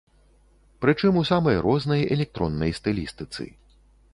Прычым 0.85 1.19
у 1.21 1.23
самой 1.31 1.57
рознай 1.67 2.01
электроннай 2.15 2.71
стылістыцы. 2.79 3.51